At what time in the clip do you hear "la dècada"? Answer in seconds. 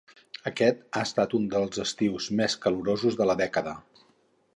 3.33-3.75